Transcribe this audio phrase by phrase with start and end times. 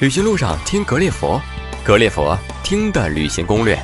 [0.00, 1.38] 旅行路上听格列佛，
[1.84, 3.78] 格列佛听的旅行攻略。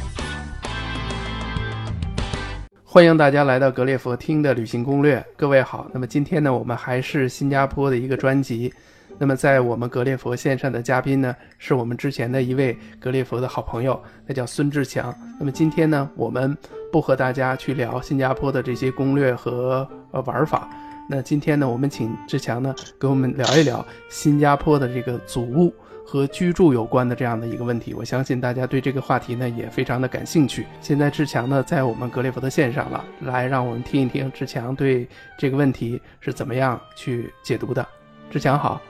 [2.83, 5.23] 欢迎大家来到格列佛听的旅行攻略。
[5.37, 8.73] 各位好，那么今天呢，我们还是新加坡的一个专辑。
[9.19, 15.15] 那么在我们格列佛线上的嘉宾呢，是我们之前的一位格列佛的好朋友，那叫孙志强。
[15.39, 16.57] 那么今天呢，我们
[16.91, 20.67] 不和大家去聊新加坡的这些攻略和呃玩法。
[21.11, 25.71] 那今天呢，我们请志强呢，给我们聊一聊新加坡的这个祖屋。
[26.07, 30.65] 和居住有关的这样的一个问题，我相信大家对这个话题呢也非常的感兴趣。
[30.81, 37.85] 现在志强呢在我们格列佛的线上了，来让我们听一听志强对这个问题是怎么样去解读的。
[38.31, 38.81] 志强好，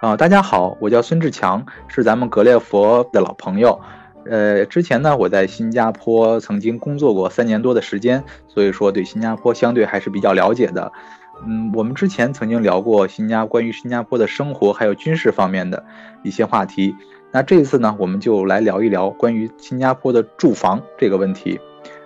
[0.00, 3.78] 啊，大家好，我叫孙志强，是咱们格列佛的老朋友。
[4.24, 10.90] 呃，之前呢我在新加坡曾经工作过三年多的时间，所以说对新加坡相对还是比较了解的。
[11.46, 15.84] 嗯，我们之前曾经聊过新加关于新加坡的生活还有军事方面的
[16.22, 16.94] 一些话题。
[17.32, 21.58] 那这一次呢，我们就来聊一聊关于新加坡的住房这个问题。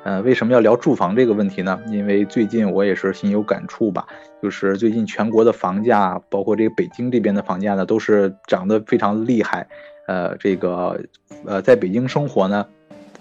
[0.05, 1.79] 呃，为什么要聊住房这个问题呢？
[1.89, 4.07] 因为最近我也是心有感触吧，
[4.41, 9.67] 就是最近全国的房价，包括这个北京这边的房价呢，都是涨得非常厉害。
[10.07, 11.01] 呃，这个
[11.45, 12.65] 呃，在北京生活呢，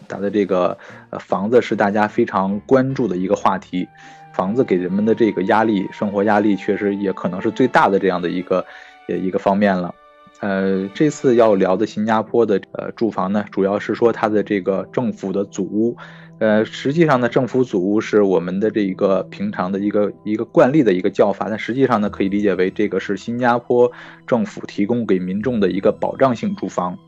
[0.08, 0.78] 它的这个
[1.20, 3.88] 房子是大家非常关注的一个话题。
[4.36, 8.66] 房子给人们的这个压力，生活压力确实也可能是最大的这样的一个
[9.08, 9.95] 呃一个方面了。
[10.42, 15.95] 呃，这次要聊的新加坡的呃住房呢，主要是说它的这个政府的祖屋。
[16.38, 23.89] 呃，实际上呢，政府祖屋是我们的这一个平常的一个一个惯例的一个叫法，但实际上呢，可以理解为这个是新加坡
[24.27, 26.99] 政府提供给民众的一个保障性住房。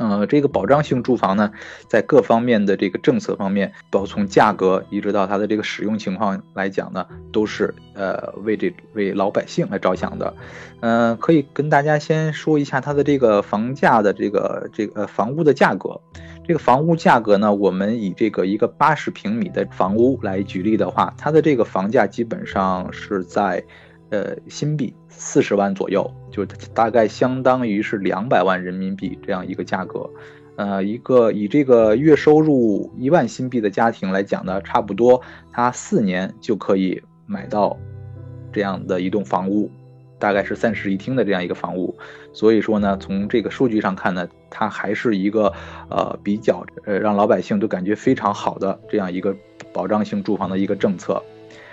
[0.00, 1.52] 呃，这个保障性住房呢，
[1.86, 10.34] 在各方面的这个政策方面，包从价格一直到它的这个使用情况来讲呢，都是呃为这为老百姓来着想的。
[10.80, 16.00] 嗯，可以跟大家先说一下它的这个房价的这个这个房屋的价格。
[16.48, 23.62] 这个房屋价格呢，我们以这个一个八十平米的房屋来举例的话，它的这个房价基本上是在。
[24.10, 30.10] 呃，新币四十万左右，就是大概相当于是两百万人民币这样一个价格。
[30.56, 35.22] 呃，一个以这个月收入一万新币的家庭来讲呢，差不多
[35.52, 37.78] 他四年就可以买到
[38.52, 39.70] 这样的一栋房屋，
[40.18, 41.96] 大概是三室一厅的这样一个房屋。
[42.32, 45.52] 所以说呢，从这个数据上看呢，它还是一个
[45.88, 49.34] 呃比较呃让老百姓都感觉非常好的这样一个
[49.72, 51.22] 保障性住房的一个政策。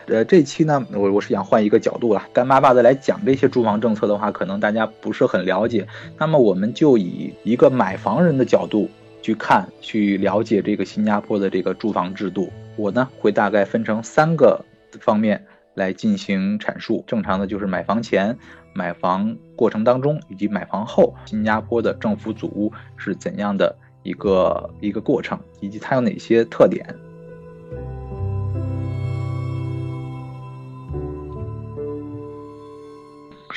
[0.08, 5.86] 呃，这期呢，我我是想换一个角度了，干巴巴的来讲这些住房政策的话，可能大家不是很了解。
[6.18, 8.90] 那么我们就以一个买房人的角度
[9.22, 12.50] 去看，去了解这个新加坡的这个住房制度。
[12.78, 14.64] 我呢会大概分成三个
[15.02, 17.04] 方面来进行阐述。
[17.06, 18.38] 正常的就是买房前、
[18.72, 26.86] 买房过程当中以及买房后，新加坡的政府组屋是怎样的一个一个过程，以及它有哪些特点。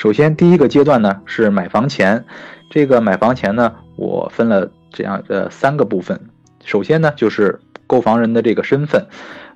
[0.01, 2.25] 首先，第一个阶段呢是买房前，
[2.71, 6.19] 这个买房前呢，我分了这样的三个部分。
[6.65, 9.05] 首先呢，就是购房人的这个身份，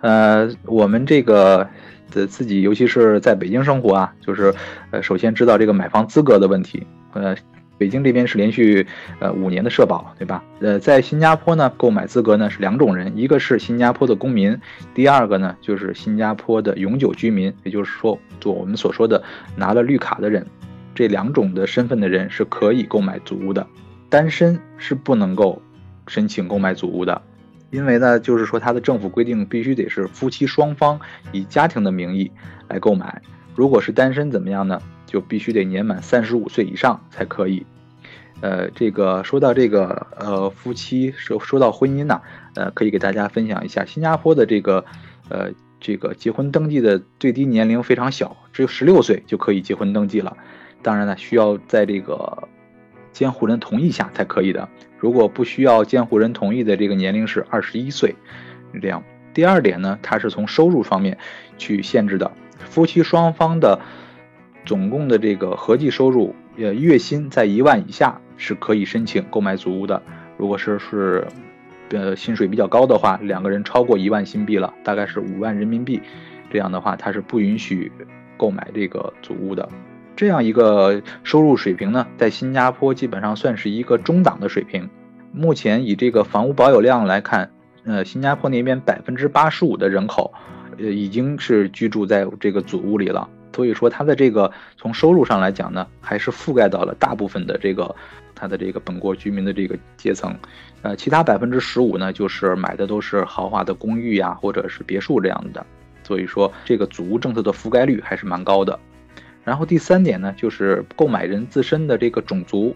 [0.02, 1.68] 呃，我们这个
[2.12, 4.54] 的自己，尤其是在北京生活啊，就是
[4.92, 7.36] 呃，首先知道这个买房资格的问题，呃。
[7.78, 8.88] 北京这边是连续
[9.20, 10.44] 呃五年的社保，对吧？
[10.60, 14.58] 呃，在新加坡呢，购买资格呢是两种人，一个是新加坡的公民，
[14.94, 19.22] 第二个呢就是新加坡的永久居民，也就是说，做我们所说的
[19.56, 20.46] 拿了绿卡的人，
[20.94, 23.68] 这两种的身份的人是可以购买祖屋的。
[24.10, 25.62] 单身是不能够
[26.08, 27.22] 申请购买祖屋的，
[27.72, 30.98] 因为呢，就是说他的政府规定必须得是夫妻双方
[31.34, 32.32] 以家庭的名义
[32.70, 33.22] 来购买，
[33.54, 34.82] 如果是单身怎么样呢？
[35.06, 37.66] 就必须得年满三十五岁以上才可以。
[38.42, 42.22] 呃，这个说到这个呃夫妻说说到婚姻呢，
[42.56, 44.84] 呃，可以给大家分享一下新加坡的这个
[45.30, 50.36] 呃这个结婚登记的最低年龄非常小，只有十六岁就可以结婚登记了。
[50.82, 52.50] 当然呢，需要在这个
[53.14, 54.68] 监护人同意下才可以的。
[55.00, 58.14] 如果不需要监护人同意的这个年龄是二十一岁，
[58.74, 59.02] 是这样。
[59.34, 61.18] 第二点呢，它是从收入方面
[61.58, 62.30] 去限制的，
[62.60, 63.80] 夫妻双方的。
[64.66, 70.02] 总共的这个合计收入，呃，月薪在一万以下是可以申请购买祖屋的。
[70.38, 71.28] 如果是是，
[71.90, 76.02] 呃，薪水比较高的话，两个人超过一万新币了，大概是五万人民币，
[76.50, 77.92] 这样的话，他是不允许
[78.38, 79.70] 购买这个祖屋的。
[80.16, 84.90] 这样一个收入水平呢，在新加坡基本上算是一个中档的水平。
[85.32, 87.52] 目前以这个房屋保有量来看，
[87.84, 90.34] 呃，新加坡那边百分之八十五的人口，
[90.78, 93.30] 呃，已经是居住在这个祖屋里了。
[93.56, 97.96] 所以说它的这个从收入上来讲呢，还是覆盖到了大部分的这个
[98.36, 100.36] 它的这个本国居民的这个阶层。
[100.82, 105.66] 呃，其他百分之十五呢，就是买的都是豪华的公寓呀，或者是别墅这样的。
[106.04, 108.78] 所以说这个祖屋政策的覆盖率还是蛮高的。
[109.46, 112.76] 然后第三点呢，就是购买人自身的这个种族，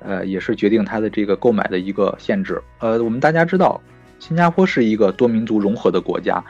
[0.00, 2.60] 呃，也是决定他的这个购买的一个限制。
[2.80, 3.80] 呃，我们大家知道，
[4.18, 6.44] 新加坡是一个多民族融合的国家，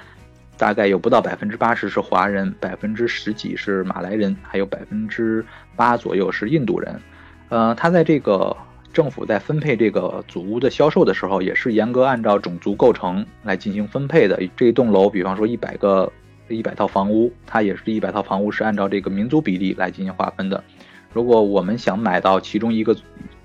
[0.63, 5.45] 大概有不到百分之八十是华人，百分之十几是马来人，还有百分之
[5.75, 7.01] 八左右是印度人。
[7.49, 8.57] 呃，他在这个
[8.93, 14.41] 政府在分配这个祖屋的销售的时候，也是严格按照种族构成来进行分配的。
[14.57, 16.13] 这一栋楼，比方说一百个。
[16.49, 20.63] 一百套房屋，它也是一百套房屋是按照这个民族比例来进行划分的。
[21.11, 22.95] 如果我们想买到其中一个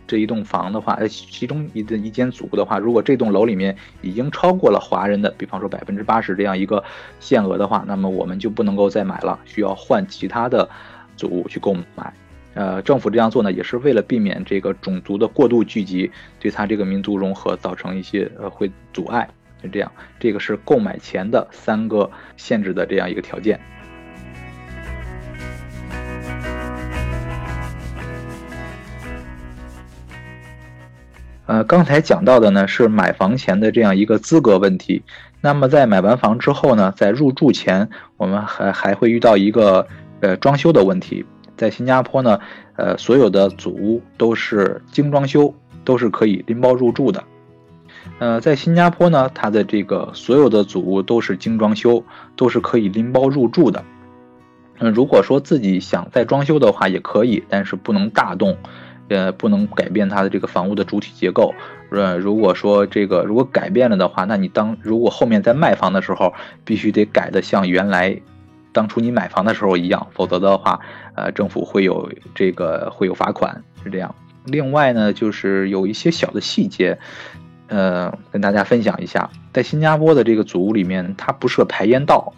[0.07, 6.83] 这一栋房的话，呃，其中一的一间组的话，如果这栋楼里面已经超过了华人的，比方说百分之八十这样一个
[7.19, 10.69] 限额的话，那么我们就不能够再买了，需要换其他的
[11.15, 12.13] 组屋去购买。
[12.53, 19.29] 呃，政府这样做呢，也是为了避免这个种族的过度聚集，对它这个民族融合造成一些呃会阻碍。
[19.61, 23.59] 是这样，这个是购买前的三个限制的这样一个条件。
[31.47, 35.01] 呃，刚才讲到的呢是买房前的这样一个资格问题。
[35.39, 39.87] 那么在买完房之后呢，在入住前，我们还还会遇到一个
[40.19, 41.25] 呃装修的问题。
[41.55, 42.39] 在新加坡呢，
[42.75, 45.53] 呃，所有的祖屋都是精装修，
[45.85, 47.23] 都是可以拎包入住的。
[48.19, 52.03] 呃，在新加坡呢，它的这个所有的祖屋都是精装修，
[52.35, 53.83] 都是可以拎包入住的。
[54.79, 58.57] 嗯，如果说自己想再装修的话，也可以，但是不能大动，
[59.09, 61.53] 呃，不能改变它的这个房屋的主体结构。
[61.91, 66.33] 呃，如果说这个如果改变了的话，那你当如果后面在卖房的时候，
[66.65, 68.19] 必须得改的像原来
[68.71, 70.79] 当初你买房的时候一样，否则的话，
[71.15, 74.13] 呃，政府会有这个会有罚款，是这样。
[74.45, 76.97] 另外呢，就是有一些小的细节。
[77.69, 82.31] 呃，跟大家分享一下，在新加坡的这个祖屋里面，它不设排烟道，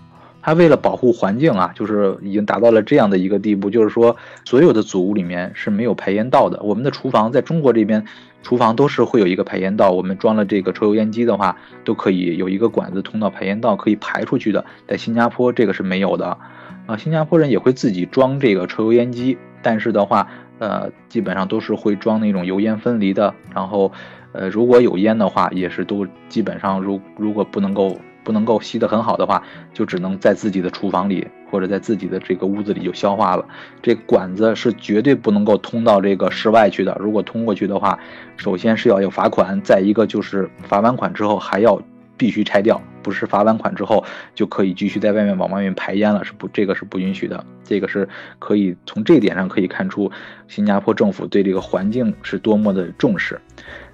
[0.50, 6.60] 它为了保护环境啊，就是已经达到了这样的一个地步，就是说所有的祖屋里面是没有排烟道的。
[6.64, 8.04] 我们的厨房在中国这边，
[8.42, 11.56] 厨房都是会有一个排烟道，我们装了这个抽油烟机的话，
[11.86, 14.66] 都可以有一个管子通到排烟道，可以排出去的。
[14.88, 16.36] 在新加坡这个是没有的，
[16.88, 23.92] 啊，新加坡人也会自己装这个抽油烟机，但是的话，呃，基本上都是会装那种油烟分离的，然后。
[24.32, 27.98] 呃，如果有烟的话，也是都基本上，如如果不能够
[28.30, 29.42] 不能够吸得很好的话，
[29.74, 33.44] 就只能在自己的厨房里或者在自己的这个屋子里就消化了。
[33.82, 36.96] 这管子是绝对不能够通到这个室外去的。
[37.00, 37.98] 如果通过去的话，
[38.38, 41.82] 首先是要有罚款，再一个就是罚完款之后还要
[42.18, 44.06] 必须拆掉，不是罚完款之后
[44.36, 47.44] 就可以继续在外面往外面排烟了，是不这个是不允许的。
[47.64, 50.12] 这个是可以从这点上可以看出，
[50.48, 53.42] 新加坡政府对这个环境是多么的重视。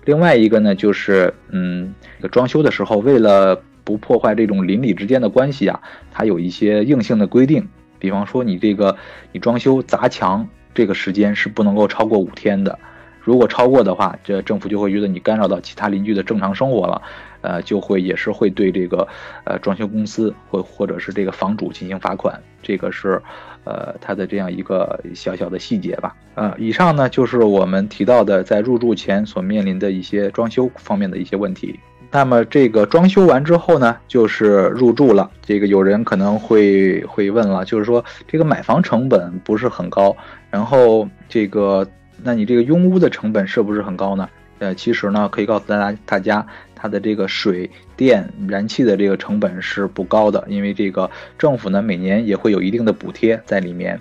[0.04, 1.96] 另外一个呢，就是嗯，
[2.32, 5.80] 装修的时候，为了不破坏这种邻里之间的关系啊，
[6.12, 7.66] 它有一些硬性的规定。
[8.00, 8.98] 比方说，你这个
[9.32, 12.78] 你装修砸墙，这个时间是不能够超过五天的。
[13.22, 17.02] 如果超过的话，这政府就会觉得你干扰到其他邻居的正常生活了，
[17.42, 19.08] 呃，就会也是会对这个
[19.46, 22.42] 呃装修公司或或者是这个房主进行罚款。
[22.62, 23.22] 这个是。
[23.68, 26.16] 呃，它的这样一个小小的细节吧。
[26.36, 31.80] 呃，以上呢就是我们提到的在入住前所面临的一些装修方面的一些问题。
[32.16, 35.30] 那么这个装修完之后呢，就是入住了。
[35.42, 40.16] 这个有人可能会会问了，就是说这个买房成本不是很高，
[40.50, 41.86] 然后这个
[42.24, 44.30] 那你这个拥屋的成本是不是很高呢？
[44.60, 54.00] 呃，其实呢，可以告诉大家，大家它的这个水电燃气的这个成本是不高的，因为这个政府呢每年也会有一定的补贴在里面。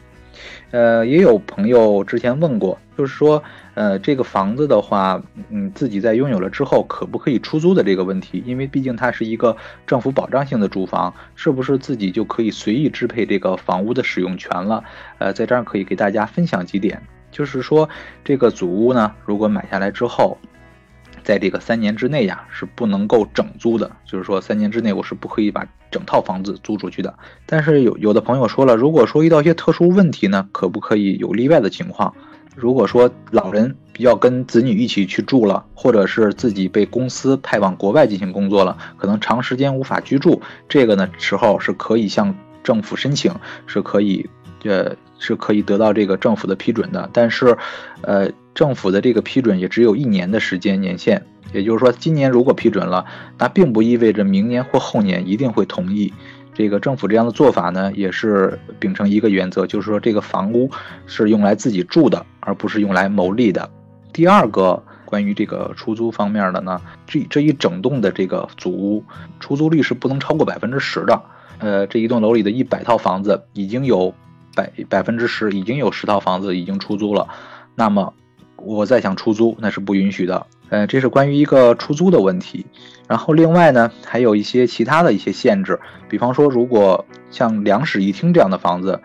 [0.71, 3.43] 呃，也有朋友之前问过，就是说，
[3.75, 8.43] 呃，这个房子的话，嗯，自己在拥有了之后，可不可以出租的这个问题？
[8.47, 14.85] 因为毕竟它是一个政府保障性的住房，是不是自己就可以随意支配这个房屋的使用权了？
[15.19, 17.03] 呃，在这儿可以给大家分享几点。
[17.33, 17.89] 就是说，
[18.25, 20.39] 这个祖屋呢，如果买下来之后，
[21.25, 23.91] 在这个三年之内呀，是不能够整租的。
[24.05, 27.13] 就是说，三年之内我是不可以把整套房子租出去的。
[27.45, 32.15] 但是有有的朋友说了，如果说遇到一些特殊问题呢，可不可以有例外的情况？
[32.55, 43.35] 如果说老人要跟子女一起去住了，或者是自己被公司派往国外进行工作了，可能长时间无法居住，这个呢时候是可以向政府申请，
[43.67, 44.29] 是可以。
[44.67, 47.55] 呃，是可以得到这个政府的批准的，但是，
[48.01, 53.05] 呃，政府的这个批准也只有一年的时间年限，也就是说，今年如果批准了，
[53.37, 56.15] 那并不意味着明年或后年一定会同意。
[56.55, 60.71] 这个政府这样的做法呢，也是秉承一个原则，就是说这个房屋
[61.07, 63.69] 是用来自己住的，而不是用来牟利的。
[64.13, 69.05] 第二个关于这个出租方面的呢，这这一整栋的这个祖屋
[69.41, 71.21] 出租率是不能超过百分之十的。
[71.59, 74.15] 呃，这一栋楼里的一百套房子已经有
[74.55, 77.29] 百百分之十，已经有十套房子已经出租了，
[77.75, 78.15] 那么
[78.57, 80.47] 我再想出租那是不允许的。
[80.69, 82.67] 呃，这是关于一个出租的问题。
[83.07, 85.79] 然后另外呢，还有一些其他的一些限制，
[86.09, 89.01] 比方说，如果像两室一厅这样的房子，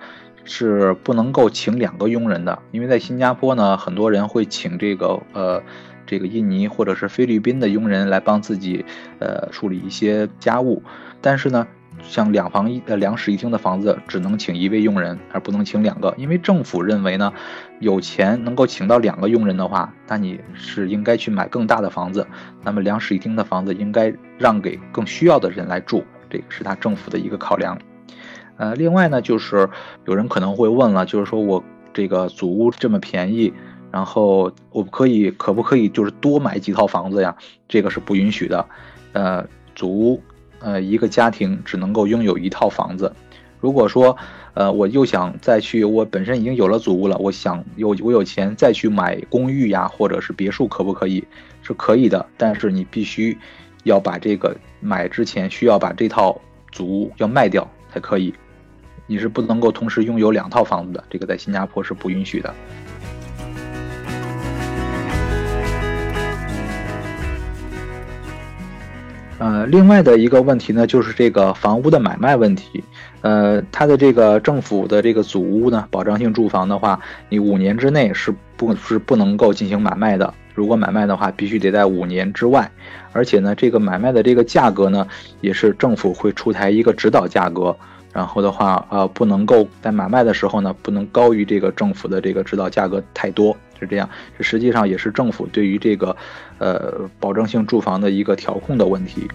[0.46, 5.62] 是不能够请两个佣人的，因为在新加坡呢，很多人会请这个呃
[6.06, 8.86] 这个印尼或者是菲律宾的佣人来帮自己
[9.20, 10.82] 呃处理一些家务，
[11.22, 11.68] 但是呢。
[12.02, 17.32] 像两房一呃两室一厅的房子，只能请一位佣人，而不能请两个，因为政府认为呢，
[17.80, 22.26] 有钱能够请到两个佣人的话，那你是应该去买更大的房子，
[22.64, 27.78] 那么两室一厅的房子应该让给更需要的人来住，这个是他政府的一个考量。
[28.58, 29.70] 呃，另外呢，就是
[30.06, 31.64] 有人可能会问了，就是说我
[31.94, 33.54] 这个祖屋这么便宜，
[33.92, 37.36] 然后我可以可不可以就是多买几套房子呀？
[37.68, 38.66] 这个是不允许的。
[39.14, 40.22] 呃，祖屋。
[40.60, 43.14] 呃，一个家庭只能够拥有一套房子。
[43.60, 44.16] 如果说，
[44.54, 51.24] 呃，我又想再去，我本身已经有了祖屋了，我想有我有钱再去买公寓呀，或者是别墅，可不可以？
[51.62, 53.38] 是可以的，但是你必须
[53.84, 56.40] 要把这个买之前需要把这套
[56.72, 58.34] 祖屋要卖掉才可以。
[59.08, 62.54] 你是不能够同时拥有两套房子的，这个在新加坡是不允许的。
[69.40, 72.84] 呃，另外的一个问题呢，就是这个房屋的买卖问题。
[73.22, 80.34] 呃，它的这个政府的这个祖屋呢，保障性住房的话，你五年之内是不是不能够进行买卖的？
[80.54, 82.70] 如果买卖的话，必须得在五年之外。
[83.14, 85.08] 而且呢，这个买卖的这个价格呢，
[85.40, 87.76] 也是政府会出台一个指导价格。
[88.20, 93.56] 然后的话，呃，不能够在买卖的时候呢，不能高于这个政府的这个指导价格太多。
[93.80, 96.14] 是这样，这实际上也是政府对于这个，
[96.58, 99.26] 呃，保证性住房的一个调控的问题。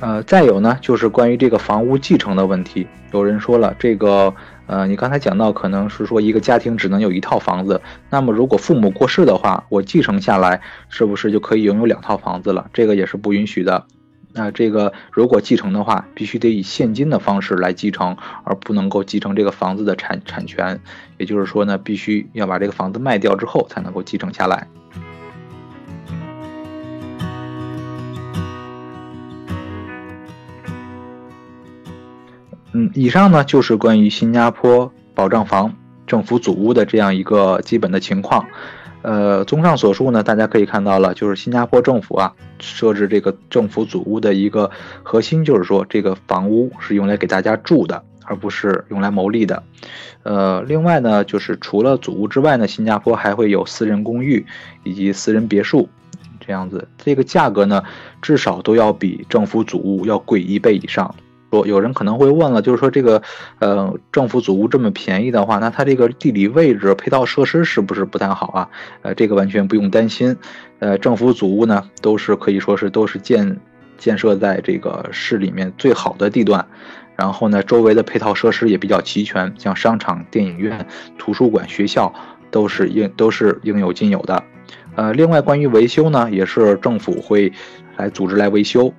[0.00, 2.88] 呃，再有呢，就是关于这个房屋继承的问题。
[3.12, 4.34] 有人说了，这个，
[4.66, 7.80] 呃，你刚才讲到，可能是说一个家庭只能有一套房子，
[8.10, 12.68] 那么如果父母过世的话，我继承下来，是不是就可以拥有两套房子了？
[12.72, 13.86] 这个也是不允许的。
[14.32, 20.78] 那这个如果继承的话，必须得以现金的方式来继承，而不能够继承这个房子的产产权。
[21.16, 24.68] 也就是说呢，必须要把这个房子卖掉之后才能够继承下来。
[32.76, 35.74] 嗯，以上呢就是关于新加坡保障房
[36.06, 38.44] 政府祖屋的这样一个基本的情况。
[39.00, 44.70] 呃，综上所述呢，大家可以看到了，就是新加坡政府啊设置这个政府祖屋的一个
[45.02, 49.62] 核心，就是说这个房屋是用来给大家住的，而不是用来牟利的。
[50.24, 54.44] 呃，另外呢，就是除了祖屋之外呢，新加坡还会有私人公寓
[54.84, 55.88] 以及私人别墅
[56.46, 57.82] 这样子，这个价格呢，
[58.20, 61.14] 至少都要比政府祖屋要贵一倍以上。
[61.64, 63.22] 有人可能会问了，就是说这个，
[63.60, 68.68] 呃，政府祖屋这么便宜的话，那它这个地理位置、配套设施是不是不太好啊？
[69.02, 70.36] 呃，这个完全不用担心。
[70.80, 73.56] 呃，政府祖屋呢，都是可以说是都是建
[73.96, 76.66] 建设在这个市里面最好的地段，
[77.14, 80.86] 然后呢，周围的配套设施也比较齐全，像商场、电影院、
[81.16, 82.12] 图书馆、学校
[82.50, 84.42] 都是应都是应有尽有的。
[84.96, 87.52] 呃，另外关于维修呢，也是政府会
[87.96, 88.92] 来组织来维修。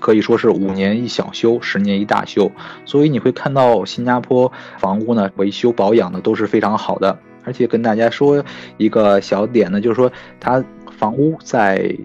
[0.00, 2.50] 可以说是五年一小修，十年一大修，
[2.84, 7.18] 所以你会看到新加坡房屋呢维修保养的都是非常好的。
[7.44, 8.44] 而且跟大家说
[8.76, 10.64] 一个小点呢，就是说它
[10.96, 11.96] 房屋在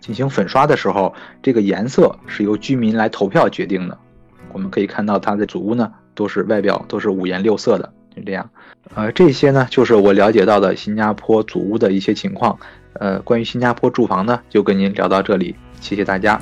[0.00, 3.96] 进行粉刷的时候，这个颜色是由居民来投票决定的。
[4.52, 8.50] 我们可以看到它的祖屋呢都是外表都是五颜六色的，就这样。
[8.94, 12.58] 呃，这些呢就是我了解到的新加坡祖屋的一些情况。
[12.94, 16.38] 呃，关于新加坡住房呢，就跟您聊到这里，谢谢大家。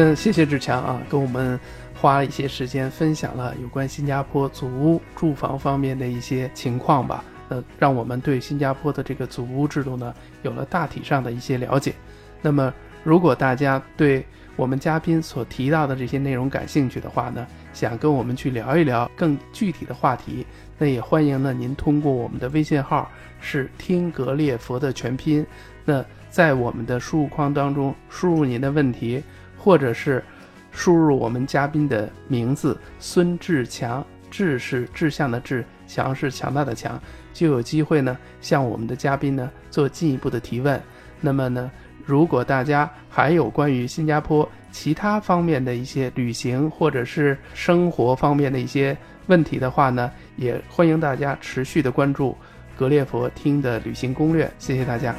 [0.00, 1.58] 那谢谢志强啊，跟我们
[1.92, 7.24] 花了一些时间分享了有关新加坡祖屋住房方面的一些情况吧。
[7.48, 11.92] 呃，让我们对新加坡的这个祖屋制度呢有了大体上的一些了解。
[12.40, 14.24] 那么，如果大家对
[14.54, 20.46] 我们嘉宾所提到的这些内容感兴趣的话呢，想跟我们去聊一聊更具体的话题，
[20.78, 25.44] 那也欢迎呢您通过我们的微信号是听格列佛的全拼，
[25.84, 29.20] 那在我们的输入框当中输入您的问题。
[29.68, 30.24] 或者是
[30.72, 36.98] 输入我们嘉宾的名字孙志强，志是志向的志，强是强大的强，
[37.34, 40.80] 就有机会呢向我们的嘉宾呢做进一步的提问。
[41.20, 41.70] 那么呢，
[42.06, 48.96] 如果大家还有关于新加坡其他方面的一些旅行或者是生活方面的一些
[49.26, 52.34] 问题的话呢，也欢迎大家持续的关注
[52.74, 54.50] 格列佛听的旅行攻略。
[54.58, 55.14] 谢谢大家。